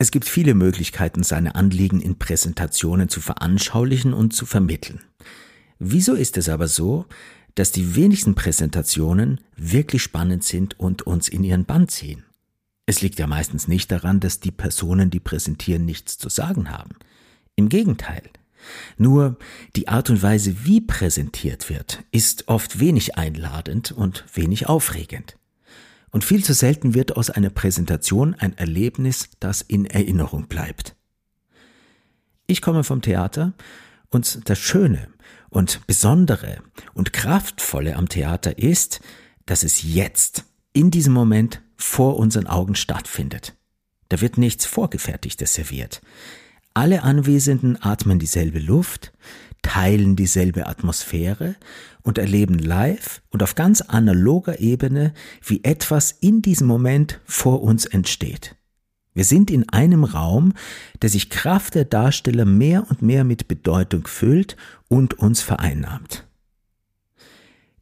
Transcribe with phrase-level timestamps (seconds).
[0.00, 5.00] Es gibt viele Möglichkeiten, seine Anliegen in Präsentationen zu veranschaulichen und zu vermitteln.
[5.80, 7.06] Wieso ist es aber so,
[7.56, 12.24] dass die wenigsten Präsentationen wirklich spannend sind und uns in ihren Bann ziehen?
[12.86, 16.94] Es liegt ja meistens nicht daran, dass die Personen, die präsentieren, nichts zu sagen haben.
[17.56, 18.22] Im Gegenteil.
[18.98, 19.36] Nur
[19.74, 25.37] die Art und Weise, wie präsentiert wird, ist oft wenig einladend und wenig aufregend.
[26.10, 30.96] Und viel zu selten wird aus einer Präsentation ein Erlebnis, das in Erinnerung bleibt.
[32.46, 33.52] Ich komme vom Theater
[34.08, 35.08] und das Schöne
[35.50, 36.62] und Besondere
[36.94, 39.00] und Kraftvolle am Theater ist,
[39.46, 43.54] dass es jetzt, in diesem Moment, vor unseren Augen stattfindet.
[44.08, 46.00] Da wird nichts Vorgefertigtes serviert.
[46.74, 49.12] Alle Anwesenden atmen dieselbe Luft,
[49.62, 51.56] teilen dieselbe Atmosphäre
[52.02, 55.12] und erleben live und auf ganz analoger Ebene,
[55.44, 58.56] wie etwas in diesem Moment vor uns entsteht.
[59.14, 60.52] Wir sind in einem Raum,
[61.02, 64.56] der sich Kraft der Darsteller mehr und mehr mit Bedeutung füllt
[64.86, 66.24] und uns vereinnahmt.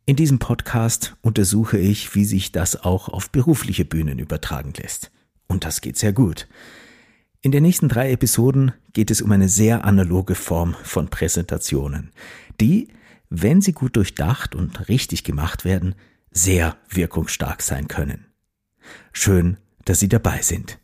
[0.07, 5.11] In diesem Podcast untersuche ich, wie sich das auch auf berufliche Bühnen übertragen lässt.
[5.49, 6.47] Und das geht sehr gut.
[7.47, 12.11] In den nächsten drei Episoden geht es um eine sehr analoge Form von Präsentationen,
[12.61, 12.89] die,
[13.31, 15.95] wenn sie gut durchdacht und richtig gemacht werden,
[16.33, 18.27] sehr wirkungsstark sein können.
[19.13, 20.81] Schön, dass Sie dabei sind.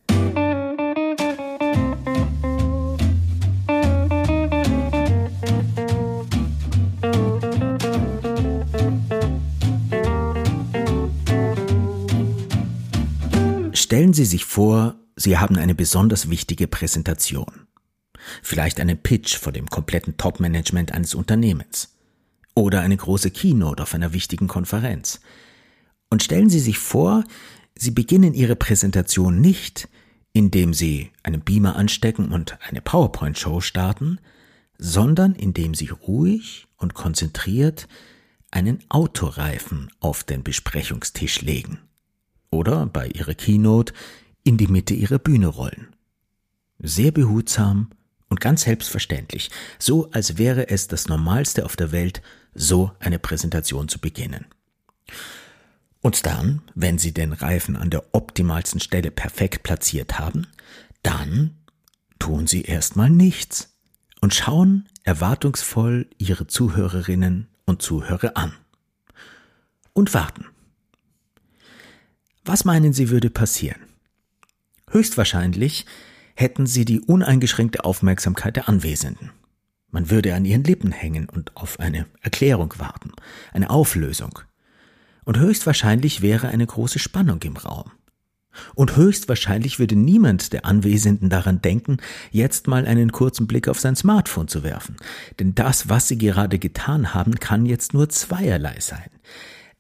[13.72, 17.68] Stellen Sie sich vor, Sie haben eine besonders wichtige Präsentation.
[18.42, 21.94] Vielleicht einen Pitch vor dem kompletten Top-Management eines Unternehmens.
[22.56, 25.20] Oder eine große Keynote auf einer wichtigen Konferenz.
[26.10, 27.22] Und stellen Sie sich vor,
[27.76, 29.88] Sie beginnen Ihre Präsentation nicht,
[30.32, 34.18] indem Sie einen Beamer anstecken und eine PowerPoint-Show starten,
[34.76, 37.86] sondern indem Sie ruhig und konzentriert
[38.50, 41.78] einen Autoreifen auf den Besprechungstisch legen.
[42.50, 43.94] Oder bei Ihrer Keynote
[44.44, 45.94] in die Mitte ihrer Bühne rollen.
[46.78, 47.90] Sehr behutsam
[48.28, 52.22] und ganz selbstverständlich, so als wäre es das Normalste auf der Welt,
[52.54, 54.46] so eine Präsentation zu beginnen.
[56.00, 60.48] Und dann, wenn Sie den Reifen an der optimalsten Stelle perfekt platziert haben,
[61.02, 61.56] dann
[62.18, 63.72] tun Sie erstmal nichts
[64.20, 68.52] und schauen erwartungsvoll Ihre Zuhörerinnen und Zuhörer an.
[69.92, 70.46] Und warten.
[72.44, 73.91] Was meinen Sie würde passieren?
[74.92, 75.86] Höchstwahrscheinlich
[76.34, 79.30] hätten sie die uneingeschränkte Aufmerksamkeit der Anwesenden.
[79.90, 83.12] Man würde an ihren Lippen hängen und auf eine Erklärung warten,
[83.52, 84.38] eine Auflösung.
[85.24, 87.90] Und höchstwahrscheinlich wäre eine große Spannung im Raum.
[88.74, 91.96] Und höchstwahrscheinlich würde niemand der Anwesenden daran denken,
[92.30, 94.96] jetzt mal einen kurzen Blick auf sein Smartphone zu werfen.
[95.38, 99.08] Denn das, was sie gerade getan haben, kann jetzt nur zweierlei sein.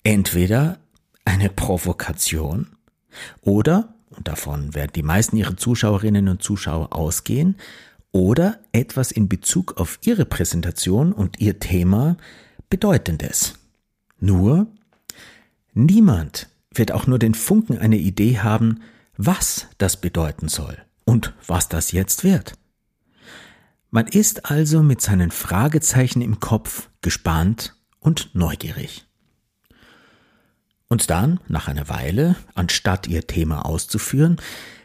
[0.04, 0.78] Entweder
[1.26, 2.68] eine Provokation
[3.42, 7.56] oder und davon werden die meisten ihrer Zuschauerinnen und Zuschauer ausgehen,
[8.12, 12.16] oder etwas in Bezug auf ihre Präsentation und ihr Thema
[12.68, 13.54] Bedeutendes.
[14.20, 14.66] Nur,
[15.72, 18.82] niemand wird auch nur den Funken einer Idee haben,
[19.16, 22.54] was das bedeuten soll und was das jetzt wird.
[23.90, 29.06] Man ist also mit seinen Fragezeichen im Kopf gespannt und neugierig.
[30.92, 34.36] Und dann, nach einer Weile, anstatt ihr Thema auszuführen,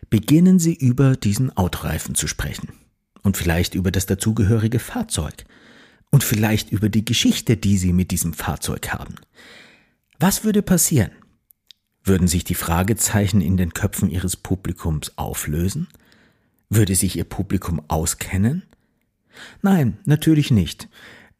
[0.10, 2.70] beginnen sie über diesen Autoreifen zu sprechen.
[3.24, 5.44] Und vielleicht über das dazugehörige Fahrzeug.
[6.10, 9.16] Und vielleicht über die Geschichte, die sie mit diesem Fahrzeug haben.
[10.18, 11.12] Was würde passieren?
[12.06, 15.90] Würden sich die Fragezeichen in den Köpfen ihres Publikums auflösen?
[16.70, 18.64] Würde sich ihr Publikum auskennen?
[19.62, 20.88] Nein, natürlich nicht.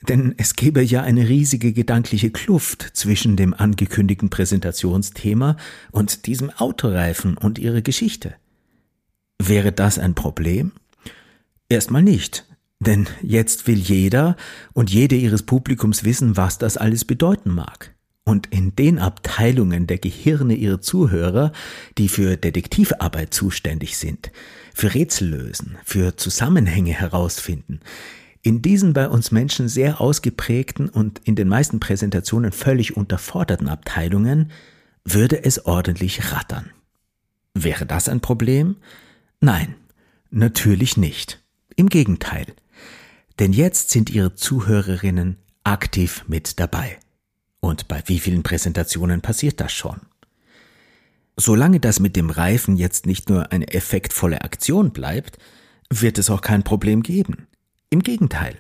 [0.02, 5.58] Denn es gäbe ja eine riesige gedankliche Kluft zwischen dem angekündigten Präsentationsthema
[5.92, 8.36] und diesem Autoreifen und ihrer Geschichte.
[9.42, 10.72] Wäre das ein Problem?
[11.70, 12.46] Erstmal nicht,
[12.80, 14.36] denn jetzt will jeder
[14.74, 17.94] und jede ihres Publikums wissen, was das alles bedeuten mag.
[18.24, 21.54] Und in den Abteilungen der Gehirne ihrer Zuhörer,
[21.98, 24.32] die für Detektivarbeit zuständig sind,
[24.74, 27.80] für Rätsel lösen, für Zusammenhänge herausfinden,
[28.48, 34.52] in diesen bei uns Menschen sehr ausgeprägten und in den meisten Präsentationen völlig unterforderten Abteilungen
[35.04, 36.70] würde es ordentlich rattern.
[37.54, 38.78] Wäre das ein Problem?
[39.42, 39.76] Nein,
[40.32, 41.44] natürlich nicht.
[41.76, 42.46] Im Gegenteil.
[43.38, 45.36] Denn jetzt sind Ihre Zuhörerinnen
[45.66, 47.00] aktiv mit dabei.
[47.60, 50.00] Und bei wie vielen Präsentationen passiert das schon?
[51.36, 55.38] Solange das mit dem Reifen jetzt nicht nur eine effektvolle Aktion bleibt,
[55.90, 57.47] wird es auch kein Problem geben.
[57.90, 58.56] Im Gegenteil,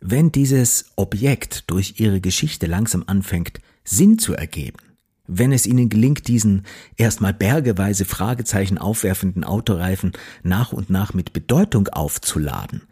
[0.00, 4.78] wenn dieses Objekt durch ihre Geschichte langsam anfängt, Sinn zu ergeben,
[5.26, 6.64] wenn es ihnen gelingt, diesen
[6.96, 10.12] erstmal bergeweise Fragezeichen aufwerfenden Autoreifen
[10.44, 12.82] nach und nach mit Bedeutung aufzuladen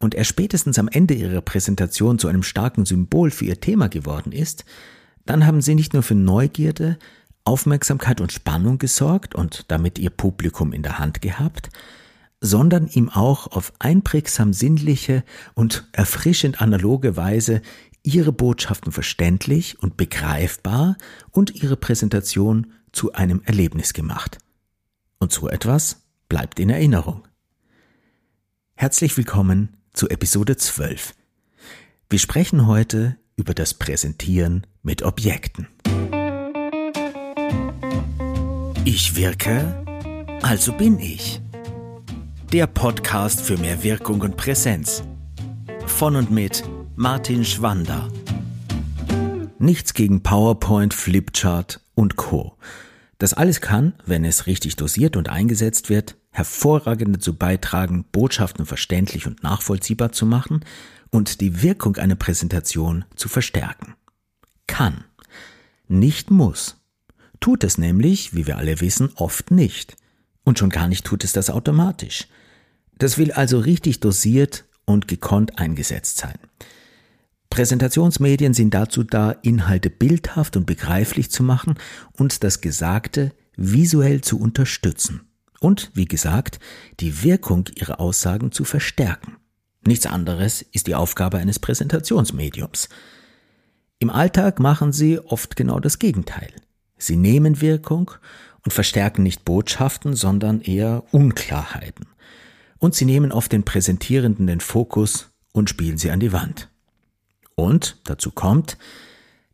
[0.00, 4.32] und er spätestens am Ende ihrer Präsentation zu einem starken Symbol für ihr Thema geworden
[4.32, 4.64] ist,
[5.26, 6.98] dann haben sie nicht nur für Neugierde,
[7.44, 11.70] Aufmerksamkeit und Spannung gesorgt und damit ihr Publikum in der Hand gehabt,
[12.40, 17.60] sondern ihm auch auf einprägsam sinnliche und erfrischend analoge Weise
[18.02, 20.96] ihre Botschaften verständlich und begreifbar
[21.30, 24.38] und ihre Präsentation zu einem Erlebnis gemacht.
[25.18, 27.28] Und so etwas bleibt in Erinnerung.
[28.74, 31.14] Herzlich willkommen zu Episode 12.
[32.08, 35.68] Wir sprechen heute über das Präsentieren mit Objekten.
[38.84, 39.84] Ich wirke,
[40.40, 41.42] also bin ich.
[42.52, 45.04] Der Podcast für mehr Wirkung und Präsenz.
[45.86, 46.64] Von und mit
[46.96, 48.08] Martin Schwander.
[49.60, 52.56] Nichts gegen PowerPoint, Flipchart und Co.
[53.18, 59.28] Das alles kann, wenn es richtig dosiert und eingesetzt wird, hervorragend dazu beitragen, Botschaften verständlich
[59.28, 60.64] und nachvollziehbar zu machen
[61.10, 63.94] und die Wirkung einer Präsentation zu verstärken.
[64.66, 65.04] Kann.
[65.86, 66.78] Nicht muss.
[67.38, 69.96] Tut es nämlich, wie wir alle wissen, oft nicht.
[70.42, 72.26] Und schon gar nicht tut es das automatisch.
[73.00, 76.38] Das will also richtig dosiert und gekonnt eingesetzt sein.
[77.48, 81.78] Präsentationsmedien sind dazu da, Inhalte bildhaft und begreiflich zu machen
[82.12, 85.22] und das Gesagte visuell zu unterstützen.
[85.60, 86.60] Und, wie gesagt,
[87.00, 89.36] die Wirkung ihrer Aussagen zu verstärken.
[89.86, 92.90] Nichts anderes ist die Aufgabe eines Präsentationsmediums.
[93.98, 96.52] Im Alltag machen sie oft genau das Gegenteil.
[96.98, 98.10] Sie nehmen Wirkung
[98.62, 102.09] und verstärken nicht Botschaften, sondern eher Unklarheiten.
[102.80, 106.68] Und sie nehmen oft den Präsentierenden den Fokus und spielen sie an die Wand.
[107.54, 108.76] Und dazu kommt,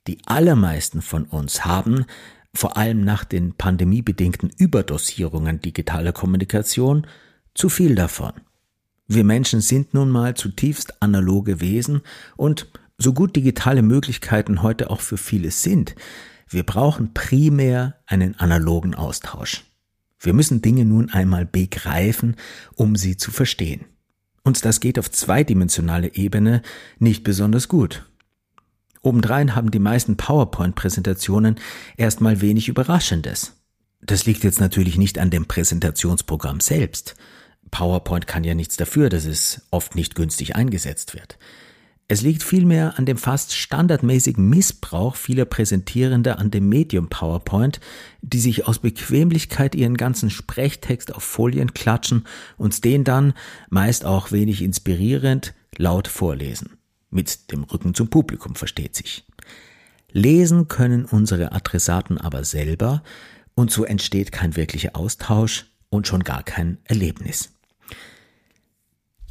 [0.06, 2.06] die allermeisten von uns haben,
[2.54, 7.06] vor allem nach den pandemiebedingten Überdosierungen digitaler Kommunikation,
[7.54, 8.32] zu viel davon.
[9.08, 12.00] Wir Menschen sind nun mal zutiefst analoge Wesen
[12.36, 12.68] und
[12.98, 15.94] so gut digitale Möglichkeiten heute auch für viele sind,
[16.48, 19.64] wir brauchen primär einen analogen Austausch.
[20.18, 22.36] Wir müssen Dinge nun einmal begreifen,
[22.74, 23.84] um sie zu verstehen.
[24.42, 26.62] Und das geht auf zweidimensionale Ebene
[26.98, 28.04] nicht besonders gut.
[29.02, 31.56] Obendrein haben die meisten PowerPoint-Präsentationen
[31.96, 33.54] erstmal wenig Überraschendes.
[34.00, 37.16] Das liegt jetzt natürlich nicht an dem Präsentationsprogramm selbst.
[37.70, 41.38] PowerPoint kann ja nichts dafür, dass es oft nicht günstig eingesetzt wird.
[42.08, 47.80] Es liegt vielmehr an dem fast standardmäßigen Missbrauch vieler Präsentierender an dem Medium PowerPoint,
[48.22, 52.24] die sich aus Bequemlichkeit ihren ganzen Sprechtext auf Folien klatschen
[52.56, 53.34] und den dann,
[53.70, 56.78] meist auch wenig inspirierend, laut vorlesen.
[57.10, 59.24] Mit dem Rücken zum Publikum versteht sich.
[60.12, 63.02] Lesen können unsere Adressaten aber selber
[63.56, 67.55] und so entsteht kein wirklicher Austausch und schon gar kein Erlebnis.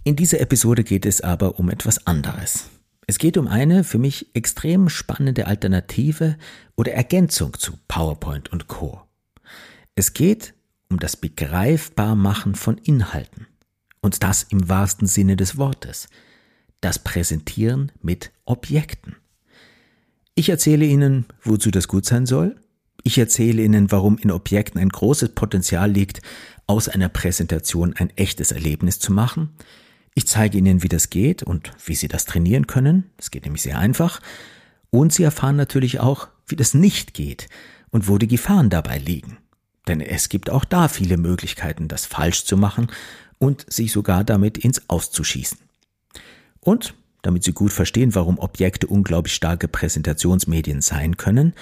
[0.07, 2.69] In dieser Episode geht es aber um etwas anderes.
[3.07, 6.37] Es geht um eine für mich extrem spannende Alternative
[6.75, 9.01] oder Ergänzung zu PowerPoint und Co.
[9.95, 10.53] Es geht
[10.91, 13.47] um das Begreifbarmachen von Inhalten.
[13.99, 16.07] Und das im wahrsten Sinne des Wortes.
[16.81, 19.15] Das Präsentieren mit Objekten.
[20.35, 22.57] Ich erzähle Ihnen, wozu das gut sein soll.
[23.01, 26.21] Ich erzähle Ihnen, warum in Objekten ein großes Potenzial liegt,
[26.67, 29.49] aus einer Präsentation ein echtes Erlebnis zu machen.
[30.15, 33.11] Ich zeige Ihnen, wie das geht und wie Sie das trainieren können.
[33.17, 34.21] Das geht nämlich sehr einfach.
[34.89, 37.49] Und Sie erfahren natürlich auch, wie das nicht geht
[37.91, 39.37] und wo die Gefahren dabei liegen.
[39.87, 42.87] Denn es gibt auch da viele Möglichkeiten, das falsch zu machen
[43.39, 45.57] und sich sogar damit ins Auszuschießen.
[46.61, 51.53] Und damit Sie gut verstehen, warum Objekte unglaublich starke Präsentationsmedien sein können,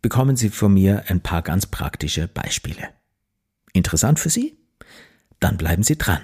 [0.00, 2.88] bekommen Sie von mir ein paar ganz praktische Beispiele.
[3.74, 4.56] Interessant für Sie?
[5.40, 6.20] Dann bleiben Sie dran.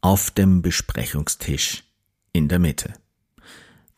[0.00, 1.84] Auf dem Besprechungstisch
[2.32, 2.94] in der Mitte.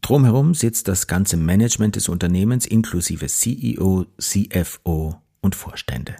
[0.00, 6.16] Drumherum sitzt das ganze Management des Unternehmens inklusive CEO, CFO und Vorstände.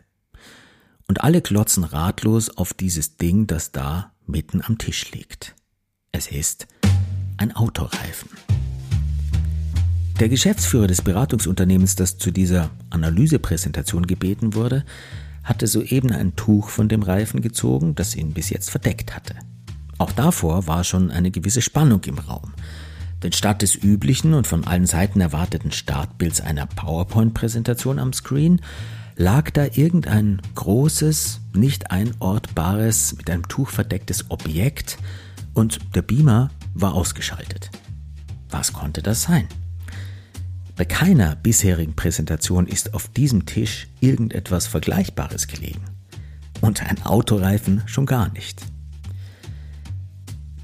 [1.09, 5.57] Und alle glotzen ratlos auf dieses Ding, das da mitten am Tisch liegt.
[6.13, 6.69] Es ist
[7.39, 8.31] ein Autoreifen.
[10.21, 14.85] Der Geschäftsführer des Beratungsunternehmens, das zu dieser Analysepräsentation gebeten wurde,
[15.43, 19.35] hatte soeben ein Tuch von dem Reifen gezogen, das ihn bis jetzt verdeckt hatte.
[20.01, 22.55] Auch davor war schon eine gewisse Spannung im Raum.
[23.23, 28.63] Denn statt des üblichen und von allen Seiten erwarteten Startbilds einer PowerPoint-Präsentation am Screen
[29.17, 34.97] lag da irgendein großes, nicht einortbares, mit einem Tuch verdecktes Objekt
[35.53, 37.71] und der Beamer war ausgeschaltet.
[38.49, 39.49] Was konnte das sein?
[40.77, 45.85] Bei keiner bisherigen Präsentation ist auf diesem Tisch irgendetwas Vergleichbares gelegen.
[46.63, 48.70] Und ein Autoreifen schon gar nicht.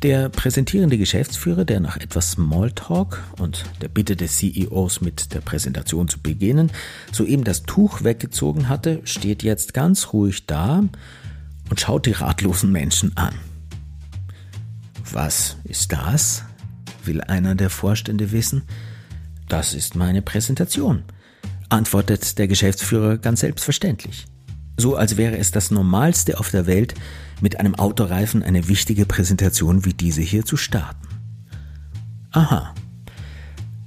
[0.02, 6.08] Der präsentierende Geschäftsführer, der nach etwas Smalltalk und der Bitte des CEOs mit der Präsentation
[6.08, 6.70] zu beginnen,
[7.12, 10.84] soeben das Tuch weggezogen hatte, steht jetzt ganz ruhig da
[11.70, 13.34] und schaut die ratlosen Menschen an.
[15.10, 16.44] Was ist das?
[17.06, 18.62] will einer der Vorstände wissen.
[19.48, 21.04] Das ist meine Präsentation,
[21.68, 24.26] antwortet der Geschäftsführer ganz selbstverständlich.
[24.76, 26.94] So als wäre es das Normalste auf der Welt,
[27.40, 31.06] mit einem Autoreifen eine wichtige Präsentation wie diese hier zu starten.
[32.30, 32.74] Aha,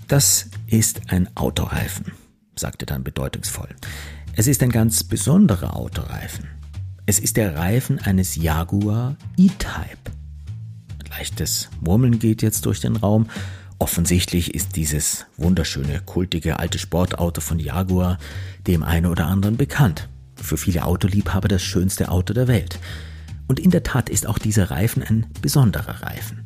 [0.08, 2.14] das ist ein Autoreifen,
[2.56, 3.70] sagte dann bedeutungsvoll.
[4.34, 6.48] Es ist ein ganz besonderer Autoreifen.
[7.06, 10.12] Es ist der Reifen eines Jaguar E-Type.
[11.10, 13.28] Leichtes Murmeln geht jetzt durch den Raum.
[13.80, 18.18] Offensichtlich ist dieses wunderschöne, kultige alte Sportauto von Jaguar
[18.68, 20.08] dem einen oder anderen bekannt.
[20.42, 22.80] Für viele Autoliebhaber das schönste Auto der Welt.
[23.48, 26.46] Und in der Tat ist auch dieser Reifen ein besonderer Reifen.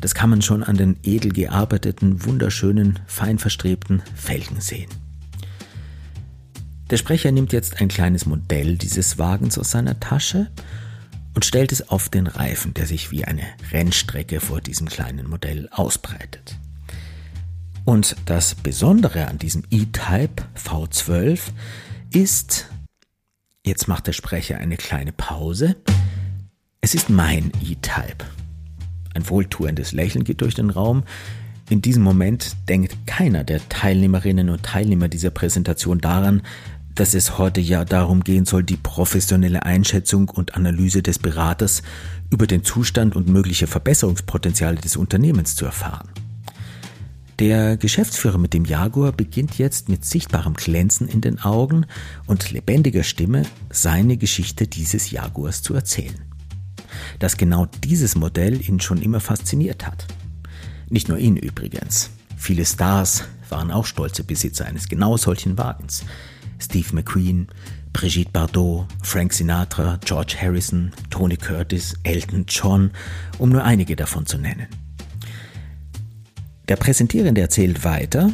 [0.00, 4.90] Das kann man schon an den edel gearbeiteten, wunderschönen, fein verstrebten Felgen sehen.
[6.90, 10.50] Der Sprecher nimmt jetzt ein kleines Modell dieses Wagens aus seiner Tasche
[11.34, 15.68] und stellt es auf den Reifen, der sich wie eine Rennstrecke vor diesem kleinen Modell
[15.70, 16.56] ausbreitet.
[17.84, 21.40] Und das Besondere an diesem E-Type V12
[22.12, 22.66] ist,
[23.64, 25.76] jetzt macht der Sprecher eine kleine Pause,
[26.80, 28.24] es ist mein E-Type.
[29.14, 31.04] Ein wohltuendes Lächeln geht durch den Raum.
[31.70, 36.42] In diesem Moment denkt keiner der Teilnehmerinnen und Teilnehmer dieser Präsentation daran,
[36.94, 41.82] dass es heute ja darum gehen soll, die professionelle Einschätzung und Analyse des Beraters
[42.30, 46.08] über den Zustand und mögliche Verbesserungspotenziale des Unternehmens zu erfahren.
[47.42, 51.84] Der Geschäftsführer mit dem Jaguar beginnt jetzt mit sichtbarem Glänzen in den Augen
[52.26, 56.32] und lebendiger Stimme seine Geschichte dieses Jaguars zu erzählen
[57.18, 60.06] dass genau dieses Modell ihn schon immer fasziniert hat.
[60.88, 62.10] Nicht nur ihn übrigens.
[62.36, 66.04] Viele Stars waren auch stolze Besitzer eines genau solchen Wagens.
[66.58, 67.48] Steve McQueen,
[67.92, 72.90] Brigitte Bardot, Frank Sinatra, George Harrison, Tony Curtis, Elton John,
[73.38, 74.66] um nur einige davon zu nennen.
[76.68, 78.30] Der Präsentierende erzählt weiter,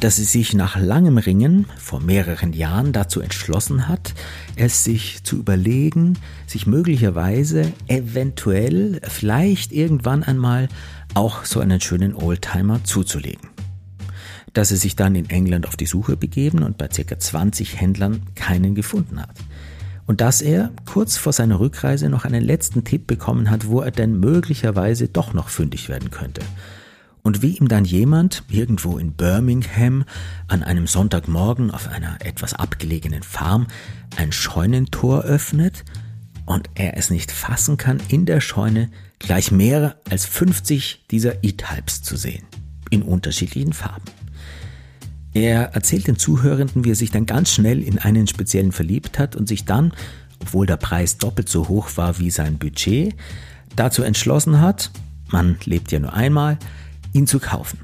[0.00, 4.14] dass sie sich nach langem Ringen vor mehreren Jahren dazu entschlossen hat,
[4.56, 10.68] es sich zu überlegen, sich möglicherweise eventuell vielleicht irgendwann einmal
[11.14, 13.50] auch so einen schönen Oldtimer zuzulegen.
[14.52, 17.18] Dass sie sich dann in England auf die Suche begeben und bei ca.
[17.18, 19.36] 20 Händlern keinen gefunden hat.
[20.06, 23.92] Und dass er kurz vor seiner Rückreise noch einen letzten Tipp bekommen hat, wo er
[23.92, 26.40] denn möglicherweise doch noch fündig werden könnte
[27.22, 30.04] und wie ihm dann jemand irgendwo in Birmingham
[30.48, 33.66] an einem Sonntagmorgen auf einer etwas abgelegenen Farm
[34.16, 35.84] ein Scheunentor öffnet
[36.46, 42.02] und er es nicht fassen kann, in der Scheune gleich mehr als 50 dieser E-Types
[42.02, 42.44] zu sehen,
[42.90, 44.10] in unterschiedlichen Farben.
[45.32, 49.36] Er erzählt den Zuhörenden, wie er sich dann ganz schnell in einen speziellen verliebt hat
[49.36, 49.92] und sich dann,
[50.40, 53.14] obwohl der Preis doppelt so hoch war wie sein Budget,
[53.76, 54.90] dazu entschlossen hat,
[55.30, 56.58] man lebt ja nur einmal,
[57.12, 57.78] ihn zu kaufen.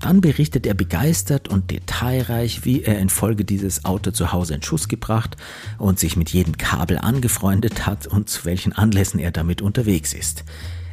[0.00, 4.86] Dann berichtet er begeistert und detailreich, wie er infolge dieses Auto zu Hause in Schuss
[4.88, 5.36] gebracht
[5.76, 10.44] und sich mit jedem Kabel angefreundet hat und zu welchen Anlässen er damit unterwegs ist.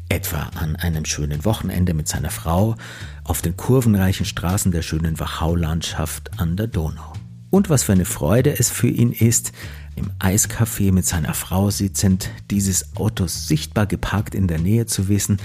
[0.10, 2.76] Etwa an einem schönen Wochenende mit seiner Frau
[3.24, 7.14] auf den kurvenreichen Straßen der schönen Wachau-Landschaft an der Donau.
[7.50, 9.52] Und was für eine Freude es für ihn ist,
[9.96, 15.38] im Eiscafé mit seiner Frau sitzend, dieses Auto sichtbar geparkt in der Nähe zu wissen,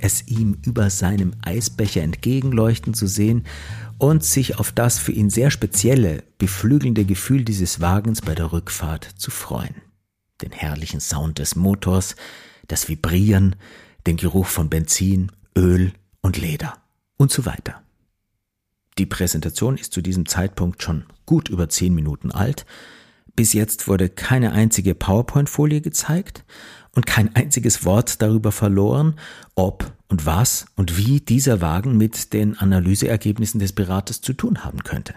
[0.00, 3.44] es ihm über seinem Eisbecher entgegenleuchten zu sehen
[3.98, 9.04] und sich auf das für ihn sehr spezielle, beflügelnde Gefühl dieses Wagens bei der Rückfahrt
[9.04, 9.74] zu freuen.
[10.42, 12.16] Den herrlichen Sound des Motors,
[12.68, 13.56] das Vibrieren,
[14.06, 16.74] den Geruch von Benzin, Öl und Leder
[17.16, 17.82] und so weiter.
[18.98, 22.66] Die Präsentation ist zu diesem Zeitpunkt schon gut über zehn Minuten alt,
[23.38, 26.44] Bis jetzt wurde keine einzige PowerPoint-Folie gezeigt
[26.92, 29.18] und kein einziges Wort darüber verloren,
[29.54, 34.82] ob und was und wie dieser Wagen mit den Analyseergebnissen des Beraters zu tun haben
[34.82, 35.14] könnte.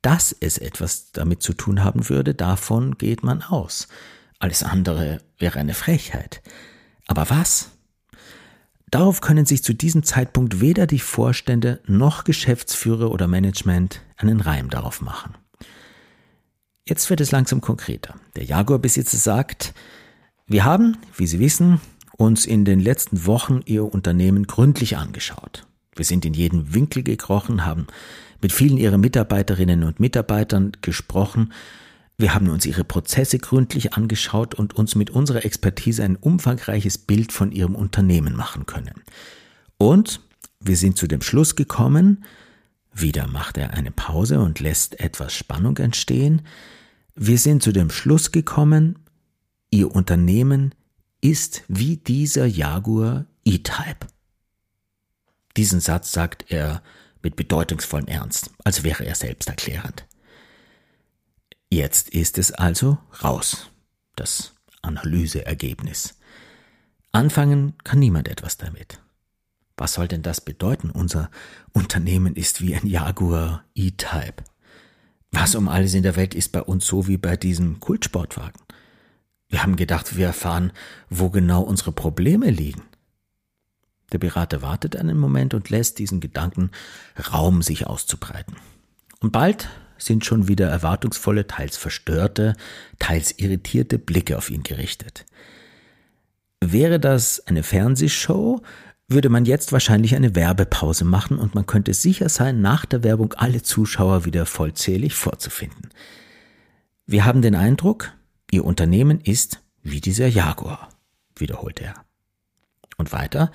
[0.00, 3.86] Dass es etwas damit zu tun haben würde, davon geht man aus.
[4.38, 6.42] Alles andere wäre eine Frechheit.
[7.06, 7.70] Aber was?
[8.90, 14.68] Darauf können sich zu diesem Zeitpunkt weder die Vorstände noch Geschäftsführer oder Management einen Reim
[14.68, 15.34] darauf machen.
[16.86, 18.16] Jetzt wird es langsam konkreter.
[18.34, 19.72] Der Jaguar-Besitzer sagt,
[20.46, 21.80] wir haben, wie Sie wissen,
[22.16, 25.66] uns in den letzten Wochen Ihr Unternehmen gründlich angeschaut.
[25.94, 27.86] Wir sind in jeden Winkel gekrochen, haben
[28.40, 31.52] mit vielen Ihrer Mitarbeiterinnen und Mitarbeitern gesprochen.
[32.18, 37.32] Wir haben uns Ihre Prozesse gründlich angeschaut und uns mit unserer Expertise ein umfangreiches Bild
[37.32, 39.02] von Ihrem Unternehmen machen können.
[39.78, 40.20] Und
[40.60, 42.24] wir sind zu dem Schluss gekommen,
[42.94, 46.42] wieder macht er eine Pause und lässt etwas Spannung entstehen,
[47.14, 48.98] wir sind zu dem Schluss gekommen,
[49.74, 50.74] Ihr Unternehmen
[51.22, 54.06] ist wie dieser Jaguar E-Type.
[55.56, 56.82] Diesen Satz sagt er
[57.22, 60.06] mit bedeutungsvollem Ernst, als wäre er selbsterklärend.
[61.70, 63.70] Jetzt ist es also raus,
[64.14, 64.52] das
[64.82, 66.18] Analyseergebnis.
[67.10, 69.00] Anfangen kann niemand etwas damit.
[69.78, 70.90] Was soll denn das bedeuten?
[70.90, 71.30] Unser
[71.72, 74.44] Unternehmen ist wie ein Jaguar E-Type.
[75.30, 78.61] Was um alles in der Welt ist bei uns so wie bei diesem Kultsportwagen?
[79.52, 80.72] Wir haben gedacht, wir erfahren,
[81.10, 82.84] wo genau unsere Probleme liegen.
[84.10, 86.70] Der Berater wartet einen Moment und lässt diesen Gedanken
[87.30, 88.56] Raum, sich auszubreiten.
[89.20, 89.68] Und bald
[89.98, 92.54] sind schon wieder erwartungsvolle, teils verstörte,
[92.98, 95.26] teils irritierte Blicke auf ihn gerichtet.
[96.62, 98.62] Wäre das eine Fernsehshow,
[99.06, 103.34] würde man jetzt wahrscheinlich eine Werbepause machen und man könnte sicher sein, nach der Werbung
[103.34, 105.90] alle Zuschauer wieder vollzählig vorzufinden.
[107.04, 108.12] Wir haben den Eindruck,
[108.52, 110.90] Ihr Unternehmen ist wie dieser Jaguar,
[111.36, 111.94] wiederholte er.
[112.98, 113.50] Und weiter,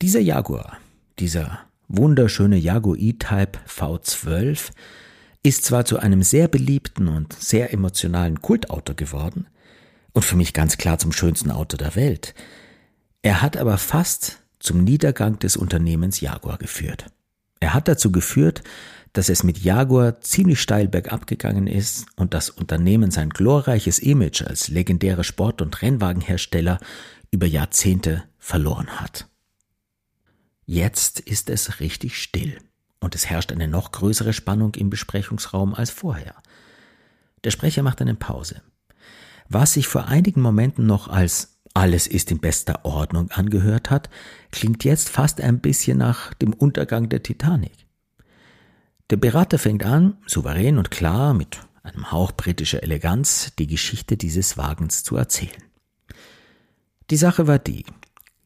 [0.00, 0.78] dieser Jaguar,
[1.18, 4.70] dieser wunderschöne Jaguar E-Type V12,
[5.42, 9.48] ist zwar zu einem sehr beliebten und sehr emotionalen Kultauto geworden
[10.12, 12.36] und für mich ganz klar zum schönsten Auto der Welt.
[13.22, 17.06] Er hat aber fast zum Niedergang des Unternehmens Jaguar geführt.
[17.58, 18.62] Er hat dazu geführt,
[19.14, 24.42] dass es mit Jaguar ziemlich steil bergab gegangen ist und das Unternehmen sein glorreiches Image
[24.42, 26.78] als legendärer Sport- und Rennwagenhersteller
[27.30, 29.28] über Jahrzehnte verloren hat.
[30.66, 32.58] Jetzt ist es richtig still
[33.00, 36.34] und es herrscht eine noch größere Spannung im Besprechungsraum als vorher.
[37.44, 38.62] Der Sprecher macht eine Pause.
[39.48, 44.10] Was sich vor einigen Momenten noch als alles ist in bester Ordnung angehört hat,
[44.50, 47.83] klingt jetzt fast ein bisschen nach dem Untergang der Titanic.
[49.10, 54.56] Der Berater fängt an, souverän und klar, mit einem Hauch britischer Eleganz, die Geschichte dieses
[54.56, 55.62] Wagens zu erzählen.
[57.10, 57.84] Die Sache war die.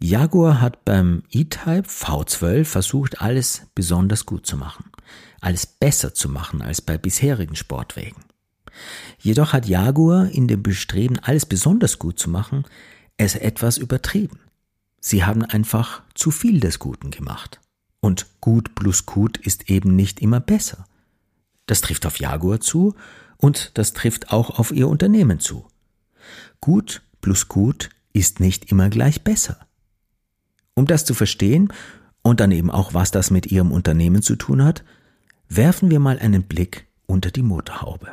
[0.00, 4.90] Jaguar hat beim E-Type V12 versucht, alles besonders gut zu machen,
[5.40, 8.24] alles besser zu machen als bei bisherigen Sportwägen.
[9.18, 12.64] Jedoch hat Jaguar in dem Bestreben, alles besonders gut zu machen,
[13.16, 14.40] es etwas übertrieben.
[15.00, 17.60] Sie haben einfach zu viel des Guten gemacht.
[18.00, 20.86] Und gut plus gut ist eben nicht immer besser.
[21.66, 22.94] Das trifft auf Jaguar zu
[23.36, 25.66] und das trifft auch auf ihr Unternehmen zu.
[26.60, 29.58] Gut plus gut ist nicht immer gleich besser.
[30.74, 31.72] Um das zu verstehen
[32.22, 34.84] und dann eben auch, was das mit ihrem Unternehmen zu tun hat,
[35.48, 38.08] werfen wir mal einen Blick unter die Motorhaube.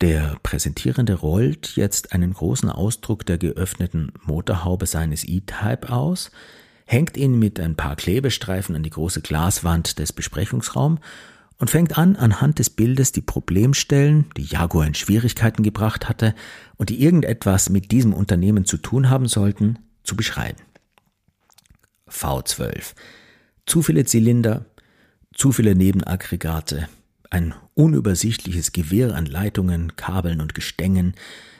[0.00, 6.30] Der Präsentierende rollt jetzt einen großen Ausdruck der geöffneten Motorhaube seines E-Type aus,
[6.90, 10.98] hängt ihn mit ein paar Klebestreifen an die große Glaswand des Besprechungsraums
[11.56, 16.34] und fängt an, anhand des Bildes die Problemstellen, die Jaguar in Schwierigkeiten gebracht hatte
[16.78, 20.58] und die irgendetwas mit diesem Unternehmen zu tun haben sollten, zu beschreiben.
[22.10, 22.94] V12.
[23.66, 24.64] Zu viele Zylinder,
[25.32, 26.88] zu viele Nebenaggregate,
[27.30, 31.14] ein unübersichtliches Gewirr an Leitungen, Kabeln und Gestängen,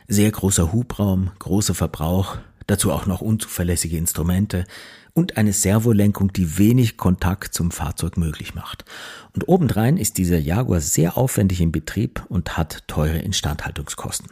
[0.08, 4.64] sehr großer Hubraum, großer Verbrauch, dazu auch noch unzuverlässige Instrumente
[5.12, 8.84] und eine Servolenkung, die wenig Kontakt zum Fahrzeug möglich macht.
[9.34, 14.30] Und obendrein ist dieser Jaguar sehr aufwendig im Betrieb und hat teure Instandhaltungskosten.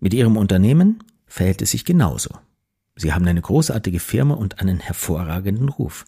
[0.00, 2.30] Mit ihrem Unternehmen verhält es sich genauso.
[2.96, 6.04] Sie haben eine großartige Firma und einen hervorragenden Ruf.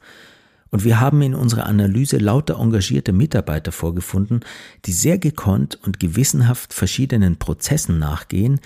[0.70, 4.40] Und wir haben in unserer Analyse lauter engagierte Mitarbeiter vorgefunden,
[4.86, 8.58] die sehr gekonnt und gewissenhaft verschiedenen Prozessen nachgehen,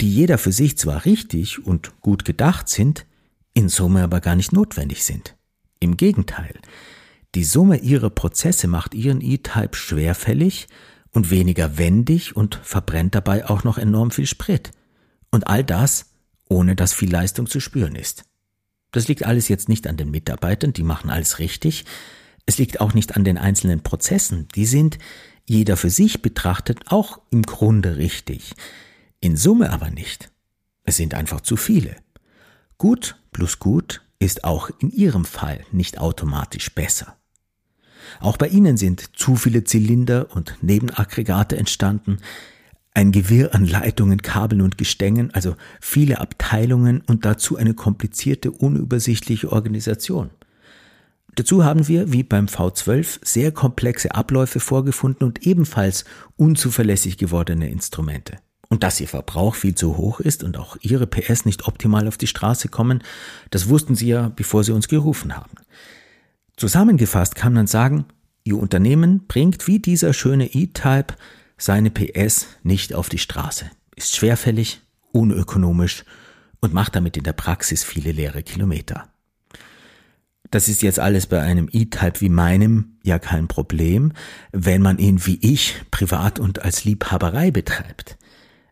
[0.00, 3.06] die jeder für sich zwar richtig und gut gedacht sind,
[3.54, 5.36] in Summe aber gar nicht notwendig sind.
[5.80, 6.54] Im Gegenteil,
[7.34, 10.68] die Summe ihrer Prozesse macht ihren E-Type schwerfällig
[11.10, 14.72] und weniger wendig und verbrennt dabei auch noch enorm viel Sprit.
[15.30, 16.06] Und all das,
[16.48, 18.24] ohne dass viel Leistung zu spüren ist.
[18.92, 21.84] Das liegt alles jetzt nicht an den Mitarbeitern, die machen alles richtig.
[22.46, 24.98] Es liegt auch nicht an den einzelnen Prozessen, die sind
[25.46, 28.54] jeder für sich betrachtet auch im Grunde richtig.
[29.20, 30.30] In Summe aber nicht.
[30.84, 31.96] Es sind einfach zu viele.
[32.78, 37.16] Gut plus gut ist auch in Ihrem Fall nicht automatisch besser.
[38.20, 42.18] Auch bei Ihnen sind zu viele Zylinder und Nebenaggregate entstanden,
[42.94, 49.50] ein Gewirr an Leitungen, Kabeln und Gestängen, also viele Abteilungen und dazu eine komplizierte, unübersichtliche
[49.50, 50.30] Organisation.
[51.34, 56.04] Dazu haben wir, wie beim V12, sehr komplexe Abläufe vorgefunden und ebenfalls
[56.36, 58.36] unzuverlässig gewordene Instrumente.
[58.74, 62.18] Und dass ihr Verbrauch viel zu hoch ist und auch ihre PS nicht optimal auf
[62.18, 63.04] die Straße kommen,
[63.50, 65.52] das wussten sie ja, bevor sie uns gerufen haben.
[66.56, 68.06] Zusammengefasst kann man sagen,
[68.42, 71.14] Ihr Unternehmen bringt wie dieser schöne E-Type
[71.56, 74.80] seine PS nicht auf die Straße, ist schwerfällig,
[75.12, 76.04] unökonomisch
[76.58, 79.08] und macht damit in der Praxis viele leere Kilometer.
[80.50, 84.14] Das ist jetzt alles bei einem E-Type wie meinem ja kein Problem,
[84.50, 88.18] wenn man ihn wie ich privat und als Liebhaberei betreibt.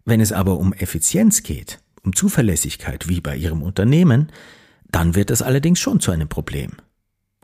[0.05, 4.33] Wenn es aber um Effizienz geht, um Zuverlässigkeit wie bei Ihrem Unternehmen,
[4.91, 6.73] dann wird das allerdings schon zu einem Problem.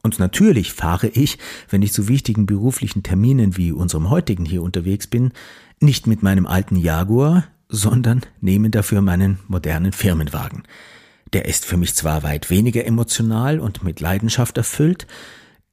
[0.03, 5.07] Und natürlich fahre ich, wenn ich zu wichtigen beruflichen Terminen wie unserem heutigen hier unterwegs
[5.07, 5.33] bin,
[5.81, 10.63] nicht mit meinem alten Jaguar, sondern nehme dafür meinen modernen Firmenwagen.
[11.33, 15.07] Der ist für mich zwar weit weniger emotional und mit Leidenschaft erfüllt,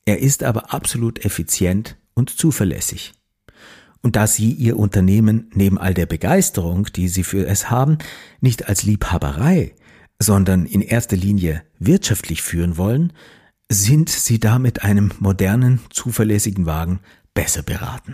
[0.06, 3.13] er ist aber absolut effizient und zuverlässig.
[4.06, 7.98] Und da Sie Ihr Unternehmen neben all der Begeisterung, die Sie für es haben,
[8.39, 9.74] nicht als Liebhaberei,
[10.20, 13.13] sondern in erster Linie wirtschaftlich führen wollen,
[13.68, 17.00] sind Sie da mit einem modernen, zuverlässigen Wagen
[17.34, 18.13] besser beraten.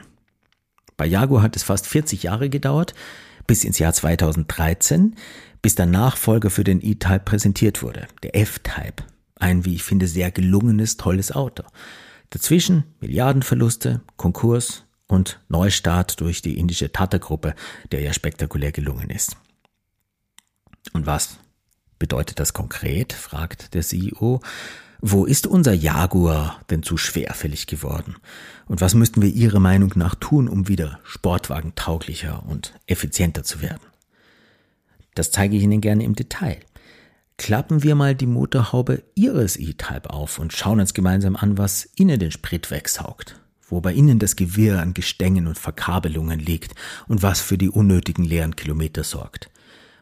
[0.96, 2.94] Bei Jaguar hat es fast 40 Jahre gedauert,
[3.46, 5.18] bis ins Jahr 2013,
[5.62, 9.04] bis der Nachfolger für den E-Type präsentiert wurde, der F-Type.
[9.36, 11.64] Ein, wie ich finde, sehr gelungenes, tolles Auto.
[12.30, 17.54] Dazwischen Milliardenverluste, Konkurs und Neustart durch die indische Tata-Gruppe,
[17.92, 19.36] der ja spektakulär gelungen ist.
[20.94, 21.38] Und was
[22.00, 23.12] bedeutet das konkret?
[23.12, 24.40] fragt der CEO.
[25.02, 28.16] Wo ist unser Jaguar denn zu schwerfällig geworden?
[28.68, 33.82] Und was müssten wir Ihrer Meinung nach tun, um wieder sportwagentauglicher und effizienter zu werden?
[35.14, 36.60] Das zeige ich Ihnen gerne im Detail.
[37.38, 42.20] Klappen wir mal die Motorhaube Ihres E-Type auf und schauen uns gemeinsam an, was Ihnen
[42.20, 46.76] den Sprit wegsaugt, wo bei Ihnen das Gewirr an Gestängen und Verkabelungen liegt
[47.08, 49.50] und was für die unnötigen leeren Kilometer sorgt.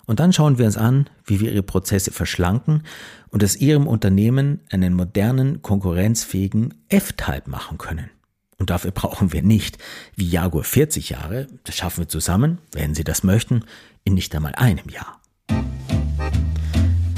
[0.06, 2.82] Und dann schauen wir uns an, wie wir ihre Prozesse verschlanken
[3.30, 8.10] und aus ihrem Unternehmen einen modernen, konkurrenzfähigen F-Type machen können.
[8.58, 9.78] Und dafür brauchen wir nicht,
[10.16, 13.64] wie Jaguar 40 Jahre, das schaffen wir zusammen, wenn Sie das möchten,
[14.04, 15.22] in nicht einmal einem Jahr.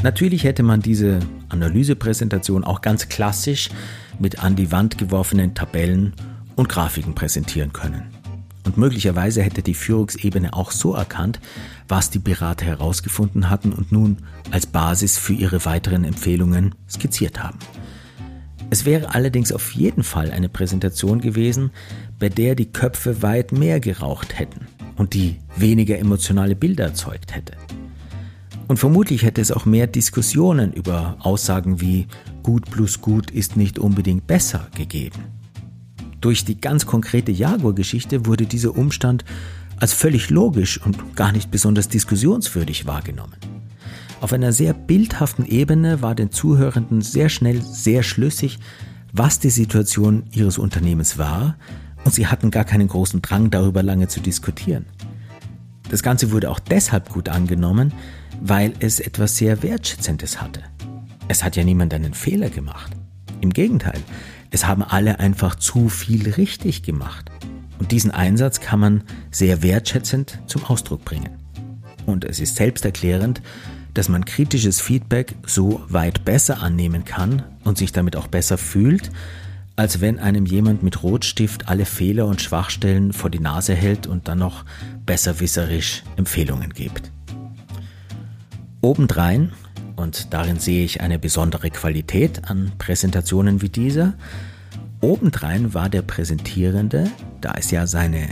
[0.04, 3.70] Natürlich hätte man diese Analysepräsentation auch ganz klassisch
[4.20, 6.14] mit an die Wand geworfenen Tabellen
[6.56, 8.04] und Grafiken präsentieren können.
[8.66, 11.40] Und möglicherweise hätte die Führungsebene auch so erkannt,
[11.88, 14.18] was die Berater herausgefunden hatten und nun
[14.52, 17.58] als Basis für ihre weiteren Empfehlungen skizziert haben.
[18.70, 21.72] Es wäre allerdings auf jeden Fall eine Präsentation gewesen,
[22.20, 27.54] bei der die Köpfe weit mehr geraucht hätten und die weniger emotionale Bilder erzeugt hätte.
[28.68, 32.08] Und vermutlich hätte es auch mehr Diskussionen über Aussagen wie
[32.44, 35.41] gut plus gut ist nicht unbedingt besser gegeben.
[36.22, 39.26] Durch die ganz konkrete Jaguar-Geschichte wurde dieser Umstand
[39.78, 43.36] als völlig logisch und gar nicht besonders diskussionswürdig wahrgenommen.
[44.22, 48.60] Auf einer sehr bildhaften Ebene war den Zuhörenden sehr schnell sehr schlüssig,
[49.12, 51.58] was die Situation ihres Unternehmens war,
[52.04, 54.86] und sie hatten gar keinen großen Drang darüber lange zu diskutieren.
[55.90, 57.94] Das Ganze wurde auch deshalb gut angenommen,
[58.42, 60.62] weil es etwas sehr Wertschätzendes hatte.
[61.28, 62.92] Es hat ja niemand einen Fehler gemacht.
[63.42, 64.00] Im Gegenteil,
[64.52, 67.32] es haben alle einfach zu viel richtig gemacht.
[67.80, 71.32] Und diesen Einsatz kann man sehr wertschätzend zum Ausdruck bringen.
[72.06, 73.42] Und es ist selbsterklärend,
[73.94, 79.12] dass man kritisches Feedback so weit besser annehmen kann und sich damit auch besser fühlt,
[79.76, 84.28] als wenn einem jemand mit Rotstift alle Fehler und Schwachstellen vor die Nase hält und
[84.28, 84.66] dann noch
[85.06, 87.12] besserwisserisch Empfehlungen gibt.
[88.82, 89.54] Obendrein
[90.02, 94.14] und darin sehe ich eine besondere Qualität an Präsentationen wie dieser.
[95.00, 97.10] Obendrein war der Präsentierende,
[97.40, 98.30] da es ja seine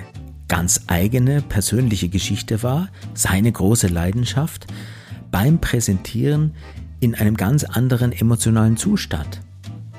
[0.47, 4.67] ganz eigene persönliche Geschichte war, seine große Leidenschaft,
[5.31, 6.53] beim Präsentieren
[6.99, 9.41] in einem ganz anderen emotionalen Zustand,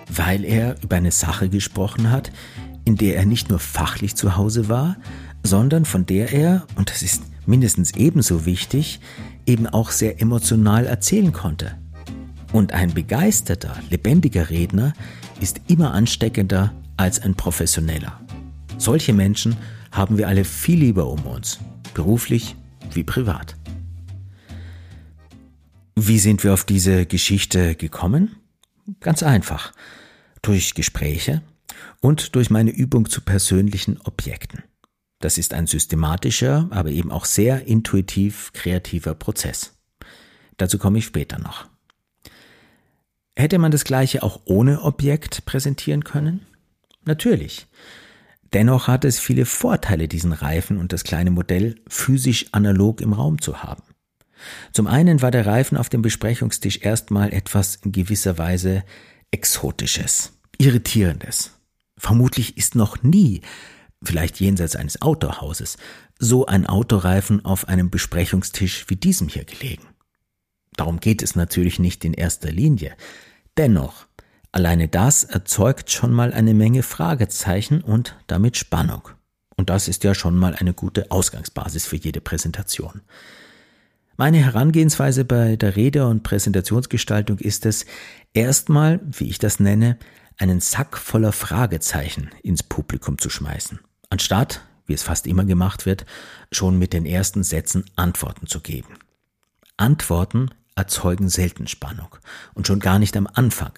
[0.09, 2.31] weil er über eine Sache gesprochen hat,
[2.85, 4.97] in der er nicht nur fachlich zu Hause war,
[5.43, 9.01] sondern von der er, und das ist mindestens ebenso wichtig,
[9.47, 11.77] eben auch sehr emotional erzählen konnte.
[12.53, 14.93] Und ein begeisterter, lebendiger Redner
[15.41, 18.21] ist immer ansteckender als ein professioneller.
[18.79, 19.57] Solche Menschen
[19.93, 21.59] haben wir alle viel lieber um uns,
[21.95, 22.57] beruflich
[22.93, 23.57] wie privat.
[25.97, 28.37] Wie sind wir auf diese Geschichte gekommen?
[29.01, 29.73] Ganz einfach.
[30.43, 31.43] Durch Gespräche
[32.01, 34.63] und durch meine Übung zu persönlichen Objekten.
[35.21, 39.75] Das ist ein systematischer, aber eben auch sehr intuitiv kreativer Prozess.
[40.57, 41.67] Dazu komme ich später noch.
[43.37, 46.47] Hätte man das gleiche auch ohne Objekt präsentieren können?
[47.05, 47.67] Natürlich.
[48.53, 53.41] Dennoch hat es viele Vorteile, diesen Reifen und das kleine Modell physisch analog im Raum
[53.41, 53.83] zu haben.
[54.73, 58.85] Zum einen war der Reifen auf dem Besprechungstisch erstmal etwas in gewisser Weise
[59.31, 61.53] Exotisches, Irritierendes.
[61.97, 63.43] Vermutlich ist noch nie,
[64.03, 65.77] vielleicht jenseits eines Autohauses,
[66.19, 69.87] so ein Autoreifen auf einem Besprechungstisch wie diesem hier gelegen.
[70.77, 72.95] Darum geht es natürlich nicht in erster Linie.
[73.57, 74.07] Dennoch,
[74.53, 79.09] alleine das erzeugt schon mal eine Menge Fragezeichen und damit Spannung.
[79.57, 83.03] Und das ist ja schon mal eine gute Ausgangsbasis für jede Präsentation.
[84.17, 87.87] Meine Herangehensweise bei der Rede- und Präsentationsgestaltung ist es,
[88.33, 89.99] erstmal, wie ich das nenne,
[90.37, 93.81] einen Sack voller Fragezeichen ins Publikum zu schmeißen,
[94.11, 96.05] anstatt, wie es fast immer gemacht wird,
[96.53, 98.99] schon mit den ersten Sätzen Antworten zu geben.
[99.77, 102.17] Antworten erzeugen selten Spannung
[102.55, 103.73] und schon gar nicht am Anfang.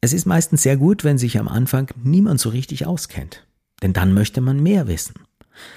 [0.00, 3.46] Es ist meistens sehr gut, wenn sich am Anfang niemand so richtig auskennt,
[3.82, 5.14] denn dann möchte man mehr wissen.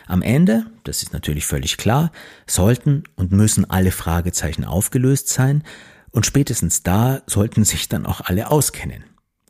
[0.05, 2.11] Am Ende, das ist natürlich völlig klar,
[2.45, 5.63] sollten und müssen alle Fragezeichen aufgelöst sein
[6.11, 9.03] und spätestens da sollten sich dann auch alle auskennen.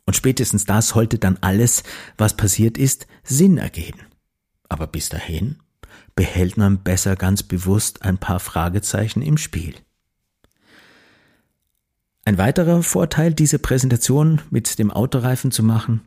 [0.04, 1.82] Und spätestens da sollte dann alles,
[2.16, 4.00] was passiert ist, Sinn ergeben.
[4.68, 5.56] Aber bis dahin
[6.14, 9.74] behält man besser ganz bewusst ein paar Fragezeichen im Spiel.
[12.24, 16.02] Ein weiterer Vorteil, diese Präsentation mit dem Autoreifen zu machen,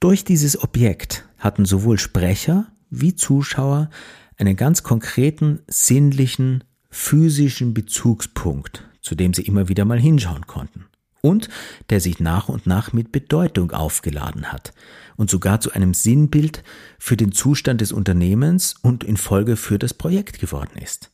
[0.00, 3.90] durch dieses Objekt hatten sowohl Sprecher wie Zuschauer
[4.36, 10.86] einen ganz konkreten, sinnlichen, physischen Bezugspunkt, zu dem sie immer wieder mal hinschauen konnten
[11.26, 11.48] und
[11.90, 14.72] der sich nach und nach mit Bedeutung aufgeladen hat
[15.16, 16.62] und sogar zu einem Sinnbild
[16.98, 21.10] für den Zustand des Unternehmens und in Folge für das Projekt geworden ist.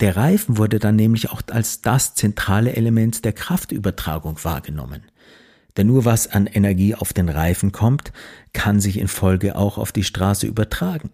[0.00, 5.02] Der Reifen wurde dann nämlich auch als das zentrale Element der Kraftübertragung wahrgenommen.
[5.76, 8.12] Denn nur was an Energie auf den Reifen kommt,
[8.52, 11.10] kann sich in Folge auch auf die Straße übertragen.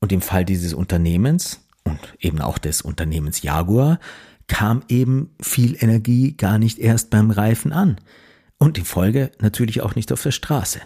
[0.00, 3.98] Und im Fall dieses Unternehmens und eben auch des Unternehmens Jaguar
[4.48, 7.96] kam eben viel Energie gar nicht erst beim Reifen an.
[8.58, 10.80] Und in Folge natürlich auch nicht auf der Straße.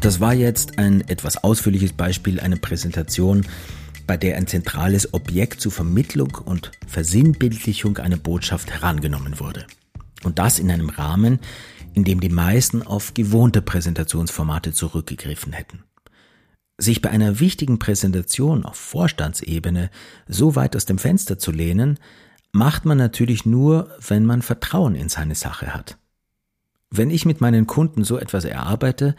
[0.00, 3.44] Das war jetzt ein etwas ausführliches Beispiel, eine Präsentation,
[4.06, 9.66] bei der ein zentrales Objekt zur Vermittlung und Versinnbildlichung einer Botschaft herangenommen wurde.
[10.24, 11.40] Und das in einem Rahmen,
[11.98, 15.82] in dem die meisten auf gewohnte Präsentationsformate zurückgegriffen hätten.
[16.78, 19.90] Sich bei einer wichtigen Präsentation auf Vorstandsebene
[20.28, 21.98] so weit aus dem Fenster zu lehnen,
[22.52, 25.98] macht man natürlich nur, wenn man Vertrauen in seine Sache hat.
[26.88, 29.16] Wenn ich mit meinen Kunden so etwas erarbeite,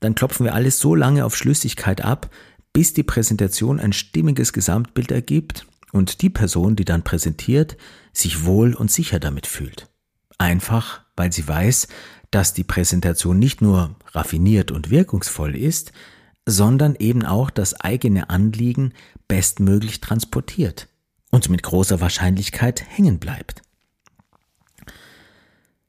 [0.00, 2.30] dann klopfen wir alles so lange auf Schlüssigkeit ab,
[2.72, 7.76] bis die Präsentation ein stimmiges Gesamtbild ergibt und die Person, die dann präsentiert,
[8.14, 9.90] sich wohl und sicher damit fühlt.
[10.38, 11.88] Einfach, weil sie weiß,
[12.34, 15.92] dass die Präsentation nicht nur raffiniert und wirkungsvoll ist,
[16.46, 18.92] sondern eben auch das eigene Anliegen
[19.28, 20.88] bestmöglich transportiert
[21.30, 23.62] und mit großer Wahrscheinlichkeit hängen bleibt.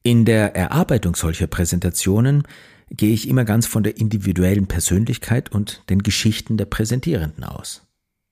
[0.04, 2.44] In der Erarbeitung solcher Präsentationen
[2.92, 7.88] gehe ich immer ganz von der individuellen Persönlichkeit und den Geschichten der Präsentierenden aus.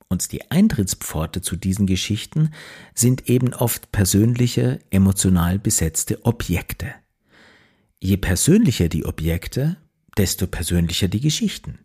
[0.07, 2.51] Und die Eintrittspforte zu diesen Geschichten
[2.93, 6.93] sind eben oft persönliche, emotional besetzte Objekte.
[8.03, 9.77] Je persönlicher die Objekte,
[10.17, 11.79] desto persönlicher die Geschichten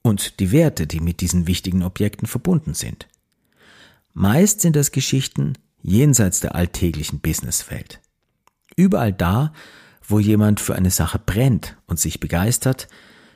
[0.00, 3.06] und die Werte, die mit diesen wichtigen Objekten verbunden sind.
[4.14, 8.00] Meist sind das Geschichten jenseits der alltäglichen Businesswelt.
[8.76, 9.52] Überall da,
[10.02, 12.88] wo jemand für eine Sache brennt und sich begeistert,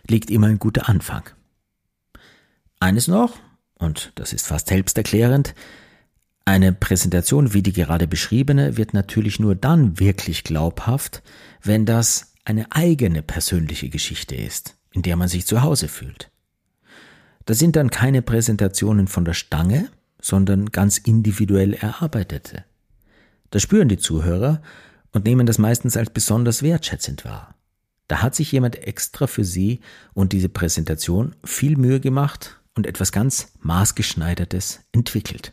[0.09, 1.29] liegt immer ein guter Anfang.
[2.81, 3.41] Eines noch,
[3.75, 5.55] und das ist fast selbsterklärend,
[6.45, 11.23] eine Präsentation wie die gerade beschriebene wird natürlich nur dann wirklich glaubhaft,
[11.63, 16.31] wenn das eine eigene persönliche Geschichte ist, in der man sich zu Hause fühlt.
[17.45, 19.89] Das sind dann keine Präsentationen von der Stange,
[20.21, 22.65] sondern ganz individuell erarbeitete.
[23.51, 24.63] Das spüren die Zuhörer
[25.13, 27.55] und nehmen das meistens als besonders wertschätzend wahr.
[28.09, 29.81] Da hat sich jemand extra für Sie
[30.13, 35.53] und diese Präsentation viel Mühe gemacht und etwas ganz maßgeschneidertes entwickelt.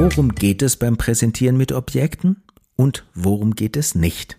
[0.00, 2.44] Worum geht es beim Präsentieren mit Objekten
[2.76, 4.36] und worum geht es nicht?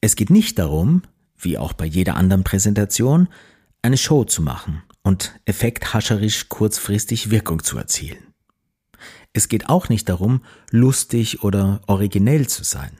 [0.00, 1.02] Es geht nicht darum,
[1.36, 3.26] wie auch bei jeder anderen Präsentation,
[3.82, 8.18] eine Show zu machen und effekthascherisch kurzfristig Wirkung zu erzielen.
[9.32, 12.92] Es geht auch nicht darum, lustig oder originell zu sein.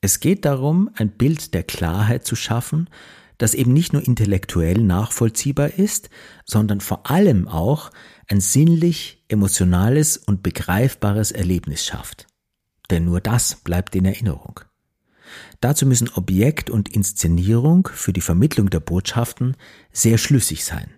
[0.00, 2.88] Es geht darum, ein Bild der Klarheit zu schaffen,
[3.36, 6.08] das eben nicht nur intellektuell nachvollziehbar ist,
[6.46, 7.90] sondern vor allem auch
[8.28, 12.26] ein sinnlich, emotionales und begreifbares Erlebnis schafft.
[12.90, 14.60] Denn nur das bleibt in Erinnerung.
[15.60, 19.56] Dazu müssen Objekt und Inszenierung für die Vermittlung der Botschaften
[19.92, 20.90] sehr schlüssig sein.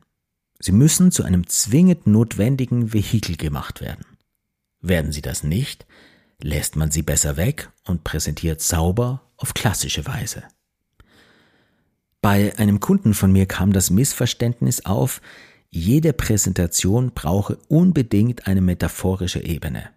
[0.58, 4.04] Sie müssen zu einem zwingend notwendigen Vehikel gemacht werden.
[4.80, 5.86] Werden sie das nicht,
[6.42, 10.44] lässt man sie besser weg und präsentiert sauber auf klassische Weise.
[12.20, 15.22] Bei einem Kunden von mir kam das Missverständnis auf,
[15.70, 19.90] jede Präsentation brauche unbedingt eine metaphorische Ebene.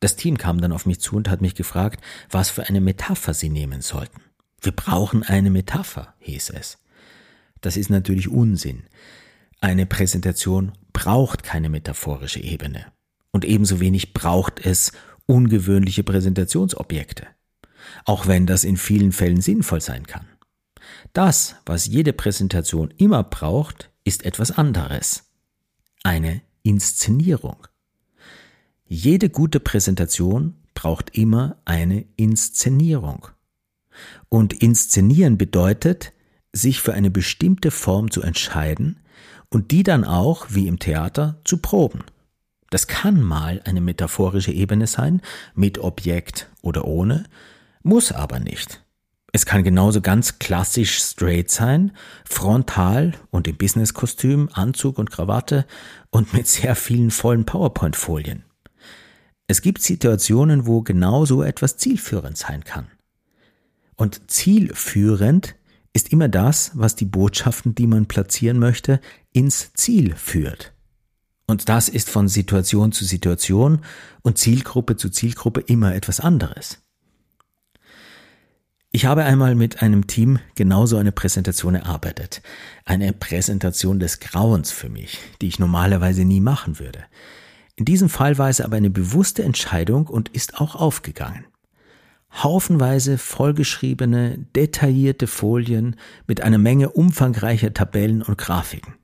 [0.00, 3.34] Das Team kam dann auf mich zu und hat mich gefragt, was für eine Metapher
[3.34, 4.20] sie nehmen sollten.
[4.60, 6.78] Wir brauchen eine Metapher, hieß es.
[7.60, 8.84] Das ist natürlich Unsinn.
[9.60, 12.86] Eine Präsentation braucht keine metaphorische Ebene.
[13.32, 14.92] Und ebenso wenig braucht es
[15.26, 17.26] ungewöhnliche Präsentationsobjekte.
[18.04, 20.26] Auch wenn das in vielen Fällen sinnvoll sein kann.
[21.12, 25.24] Das, was jede Präsentation immer braucht, ist etwas anderes.
[26.02, 27.66] Eine Inszenierung.
[28.86, 33.28] Jede gute Präsentation braucht immer eine Inszenierung.
[34.28, 36.12] Und inszenieren bedeutet,
[36.52, 39.00] sich für eine bestimmte Form zu entscheiden
[39.48, 42.04] und die dann auch, wie im Theater, zu proben.
[42.70, 45.20] Das kann mal eine metaphorische Ebene sein,
[45.54, 47.24] mit Objekt oder ohne,
[47.82, 48.82] muss aber nicht.
[49.34, 51.92] Es kann genauso ganz klassisch straight sein,
[52.24, 55.66] frontal und im Businesskostüm, Anzug und Krawatte
[56.10, 58.44] und mit sehr vielen vollen PowerPoint-Folien.
[59.46, 62.88] Es gibt Situationen, wo genau so etwas zielführend sein kann.
[63.96, 65.54] Und zielführend
[65.94, 69.00] ist immer das, was die Botschaften, die man platzieren möchte,
[69.32, 70.72] ins Ziel führt.
[71.46, 73.80] Und das ist von Situation zu Situation
[74.22, 76.82] und Zielgruppe zu Zielgruppe immer etwas anderes.
[78.94, 82.42] Ich habe einmal mit einem Team genauso eine Präsentation erarbeitet.
[82.84, 87.02] Eine Präsentation des Grauens für mich, die ich normalerweise nie machen würde.
[87.74, 91.46] In diesem Fall war es aber eine bewusste Entscheidung und ist auch aufgegangen.
[92.34, 98.96] Haufenweise vollgeschriebene, detaillierte Folien mit einer Menge umfangreicher Tabellen und Grafiken.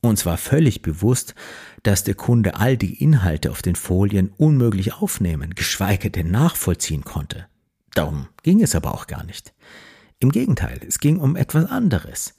[0.00, 1.36] Uns war völlig bewusst,
[1.84, 7.46] dass der Kunde all die Inhalte auf den Folien unmöglich aufnehmen, geschweige denn nachvollziehen konnte.
[7.94, 9.52] Darum ging es aber auch gar nicht.
[10.18, 12.34] Im Gegenteil, es ging um etwas anderes.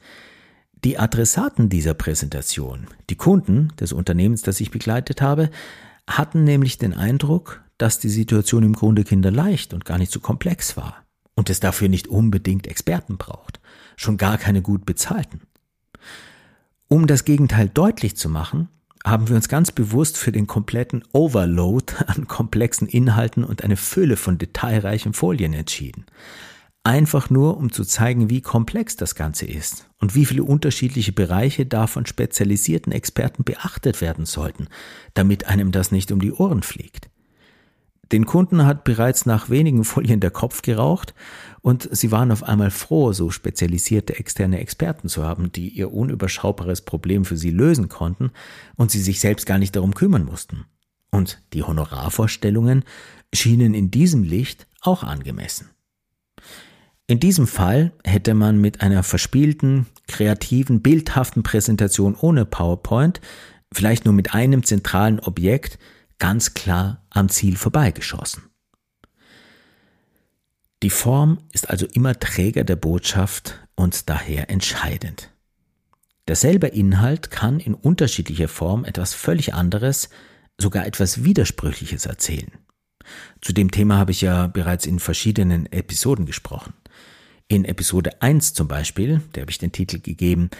[0.83, 5.49] Die Adressaten dieser Präsentation, die Kunden des Unternehmens, das ich begleitet habe,
[6.07, 10.75] hatten nämlich den Eindruck, dass die Situation im Grunde kinderleicht und gar nicht so komplex
[10.75, 11.03] war
[11.35, 13.59] und es dafür nicht unbedingt Experten braucht,
[13.95, 15.41] schon gar keine gut bezahlten.
[16.87, 18.69] Um das Gegenteil deutlich zu machen,
[19.05, 24.17] haben wir uns ganz bewusst für den kompletten Overload an komplexen Inhalten und eine Fülle
[24.17, 26.05] von detailreichen Folien entschieden.
[26.85, 31.65] Einfach nur, um zu zeigen, wie komplex das Ganze ist und wie viele unterschiedliche Bereiche
[31.65, 34.67] da von spezialisierten Experten beachtet werden sollten,
[35.13, 37.09] damit einem das nicht um die Ohren fliegt.
[38.11, 41.13] Den Kunden hat bereits nach wenigen Folien der Kopf geraucht
[41.61, 46.81] und sie waren auf einmal froh, so spezialisierte externe Experten zu haben, die ihr unüberschaubares
[46.81, 48.31] Problem für sie lösen konnten
[48.75, 50.65] und sie sich selbst gar nicht darum kümmern mussten.
[51.11, 52.83] Und die Honorarvorstellungen
[53.33, 55.69] schienen in diesem Licht auch angemessen.
[57.07, 63.21] In diesem Fall hätte man mit einer verspielten, kreativen, bildhaften Präsentation ohne PowerPoint,
[63.73, 65.79] vielleicht nur mit einem zentralen Objekt,
[66.23, 68.43] ganz klar am Ziel vorbeigeschossen.
[70.81, 75.31] Die Form ist also immer Träger der Botschaft und daher entscheidend.
[76.29, 80.07] Derselbe Inhalt kann in unterschiedlicher Form etwas völlig anderes,
[80.57, 82.53] sogar etwas Widersprüchliches erzählen.
[83.41, 86.73] Zu dem Thema habe ich ja bereits in verschiedenen Episoden gesprochen.
[87.49, 90.51] In Episode 1 zum Beispiel, der habe ich den Titel gegeben,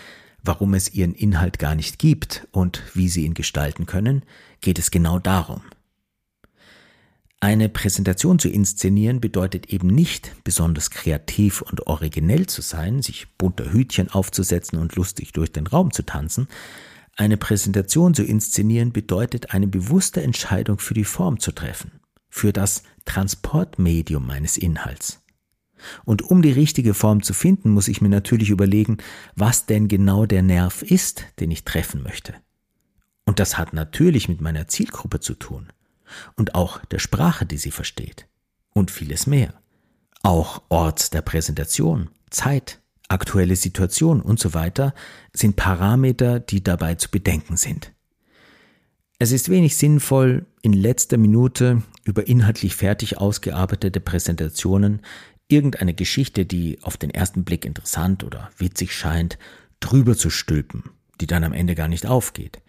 [0.43, 4.23] warum es ihren Inhalt gar nicht gibt und wie sie ihn gestalten können,
[4.61, 5.61] geht es genau darum.
[7.39, 13.73] Eine Präsentation zu inszenieren bedeutet eben nicht besonders kreativ und originell zu sein, sich bunter
[13.73, 16.47] Hütchen aufzusetzen und lustig durch den Raum zu tanzen.
[17.17, 22.83] Eine Präsentation zu inszenieren bedeutet eine bewusste Entscheidung für die Form zu treffen, für das
[23.03, 25.22] Transportmedium meines Inhalts.
[26.05, 28.97] Und um die richtige Form zu finden, muss ich mir natürlich überlegen,
[29.35, 32.33] was denn genau der Nerv ist, den ich treffen möchte.
[33.25, 35.67] Und das hat natürlich mit meiner Zielgruppe zu tun
[36.35, 38.27] und auch der Sprache, die sie versteht
[38.73, 39.53] und vieles mehr.
[40.21, 44.93] Auch Ort der Präsentation, Zeit, aktuelle Situation und so weiter
[45.33, 47.93] sind Parameter, die dabei zu bedenken sind.
[49.19, 55.01] Es ist wenig sinnvoll, in letzter Minute über inhaltlich fertig ausgearbeitete Präsentationen
[55.47, 59.37] irgendeine Geschichte, die auf den ersten Blick interessant oder witzig scheint,
[59.79, 60.83] drüber zu stülpen,
[61.21, 62.61] die dann am Ende gar nicht aufgeht.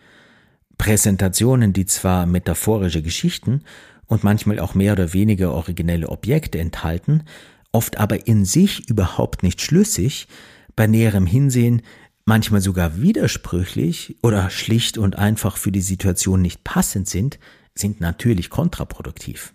[0.76, 3.62] Präsentationen, die zwar metaphorische Geschichten
[4.06, 7.24] und manchmal auch mehr oder weniger originelle Objekte enthalten,
[7.72, 10.28] oft aber in sich überhaupt nicht schlüssig,
[10.76, 11.82] bei näherem Hinsehen
[12.24, 17.38] manchmal sogar widersprüchlich oder schlicht und einfach für die Situation nicht passend sind,
[17.74, 19.54] sind natürlich kontraproduktiv.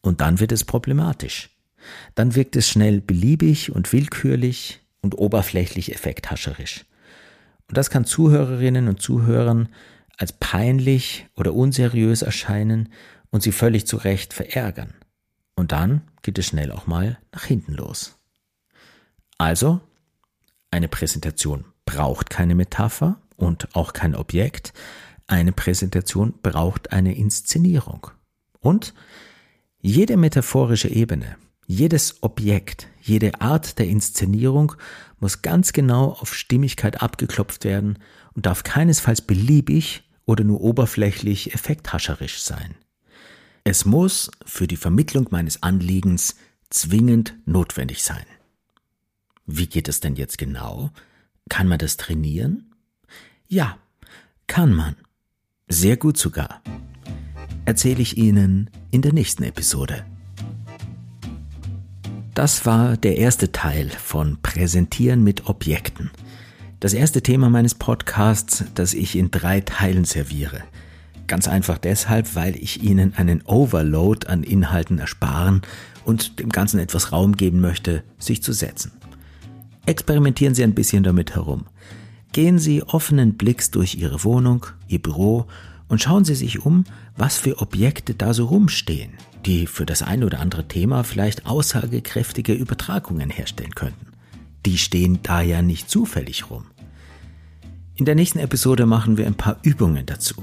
[0.00, 1.55] Und dann wird es problematisch.
[2.14, 6.84] Dann wirkt es schnell beliebig und willkürlich und oberflächlich effekthascherisch.
[7.68, 9.68] Und das kann Zuhörerinnen und Zuhörern
[10.16, 12.88] als peinlich oder unseriös erscheinen
[13.30, 14.94] und sie völlig zu Recht verärgern.
[15.56, 18.18] Und dann geht es schnell auch mal nach hinten los.
[19.38, 19.80] Also,
[20.70, 24.72] eine Präsentation braucht keine Metapher und auch kein Objekt.
[25.26, 28.10] Eine Präsentation braucht eine Inszenierung.
[28.60, 28.94] Und
[29.80, 31.36] jede metaphorische Ebene,
[31.66, 34.74] jedes Objekt, jede Art der Inszenierung
[35.18, 37.98] muss ganz genau auf Stimmigkeit abgeklopft werden
[38.34, 42.74] und darf keinesfalls beliebig oder nur oberflächlich effekthascherisch sein.
[43.64, 46.36] Es muss für die Vermittlung meines Anliegens
[46.70, 48.24] zwingend notwendig sein.
[49.46, 50.90] Wie geht es denn jetzt genau?
[51.48, 52.74] Kann man das trainieren?
[53.48, 53.78] Ja,
[54.46, 54.96] kann man.
[55.68, 56.62] Sehr gut sogar.
[57.64, 60.04] Erzähle ich Ihnen in der nächsten Episode.
[62.36, 66.10] Das war der erste Teil von Präsentieren mit Objekten.
[66.80, 70.60] Das erste Thema meines Podcasts, das ich in drei Teilen serviere.
[71.28, 75.62] Ganz einfach deshalb, weil ich Ihnen einen Overload an Inhalten ersparen
[76.04, 78.92] und dem Ganzen etwas Raum geben möchte, sich zu setzen.
[79.86, 81.64] Experimentieren Sie ein bisschen damit herum.
[82.32, 85.46] Gehen Sie offenen Blicks durch Ihre Wohnung, Ihr Büro
[85.88, 86.84] und schauen Sie sich um,
[87.16, 89.12] was für Objekte da so rumstehen,
[89.46, 94.08] die für das ein oder andere Thema vielleicht aussagekräftige Übertragungen herstellen könnten.
[94.66, 96.64] Die stehen da ja nicht zufällig rum.
[97.94, 100.34] In der nächsten Episode machen wir ein paar Übungen dazu.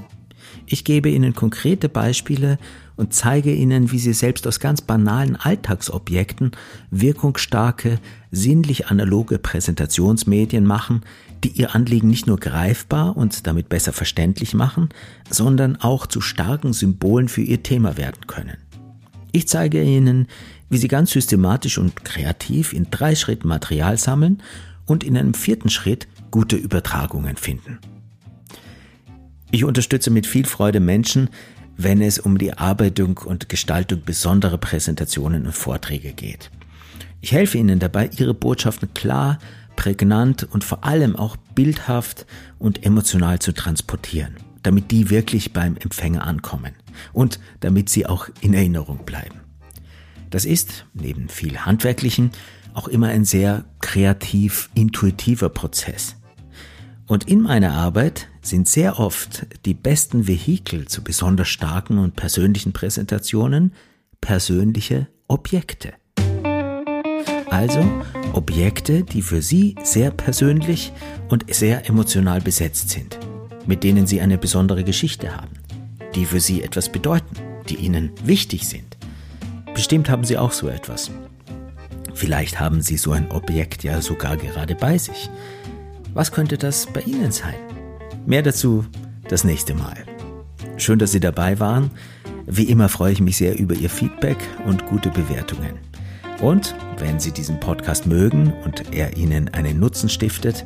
[0.66, 2.58] Ich gebe Ihnen konkrete Beispiele
[2.96, 6.52] und zeige Ihnen, wie Sie selbst aus ganz banalen Alltagsobjekten
[6.90, 7.98] wirkungsstarke,
[8.30, 11.02] sinnlich analoge Präsentationsmedien machen,
[11.44, 14.88] die Ihr Anliegen nicht nur greifbar und damit besser verständlich machen,
[15.28, 18.63] sondern auch zu starken Symbolen für Ihr Thema werden können.
[19.34, 20.28] Ich zeige Ihnen,
[20.70, 24.40] wie Sie ganz systematisch und kreativ in drei Schritten Material sammeln
[24.86, 27.80] und in einem vierten Schritt gute Übertragungen finden.
[29.50, 31.30] Ich unterstütze mit viel Freude Menschen,
[31.76, 36.52] wenn es um die Arbeitung und Gestaltung besonderer Präsentationen und Vorträge geht.
[37.20, 39.40] Ich helfe Ihnen dabei, Ihre Botschaften klar,
[39.74, 42.24] prägnant und vor allem auch bildhaft
[42.60, 46.74] und emotional zu transportieren, damit die wirklich beim Empfänger ankommen
[47.12, 49.40] und damit sie auch in Erinnerung bleiben.
[50.30, 52.30] Das ist, neben viel Handwerklichen,
[52.72, 56.16] auch immer ein sehr kreativ, intuitiver Prozess.
[57.06, 62.72] Und in meiner Arbeit sind sehr oft die besten Vehikel zu besonders starken und persönlichen
[62.72, 63.74] Präsentationen
[64.20, 65.92] persönliche Objekte.
[67.50, 67.84] Also
[68.32, 70.92] Objekte, die für Sie sehr persönlich
[71.28, 73.18] und sehr emotional besetzt sind,
[73.66, 75.52] mit denen Sie eine besondere Geschichte haben,
[76.14, 77.36] die für Sie etwas bedeuten,
[77.68, 78.96] die Ihnen wichtig sind.
[79.74, 81.10] Bestimmt haben Sie auch so etwas.
[82.14, 85.28] Vielleicht haben Sie so ein Objekt ja sogar gerade bei sich.
[86.14, 87.56] Was könnte das bei Ihnen sein?
[88.24, 88.84] Mehr dazu
[89.28, 89.96] das nächste Mal.
[90.76, 91.90] Schön, dass Sie dabei waren.
[92.46, 95.78] Wie immer freue ich mich sehr über Ihr Feedback und gute Bewertungen.
[96.40, 100.64] Und wenn Sie diesen Podcast mögen und er Ihnen einen Nutzen stiftet,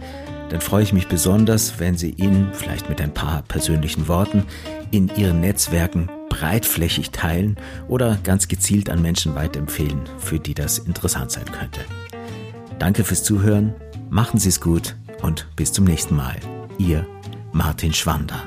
[0.50, 4.44] dann freue ich mich besonders, wenn Sie ihn vielleicht mit ein paar persönlichen Worten
[4.90, 7.56] in Ihren Netzwerken breitflächig teilen
[7.88, 11.80] oder ganz gezielt an Menschen weiterempfehlen, für die das interessant sein könnte.
[12.78, 13.74] Danke fürs Zuhören,
[14.08, 16.36] machen Sie es gut und bis zum nächsten Mal.
[16.78, 17.06] Ihr
[17.52, 18.42] Martin Schwander.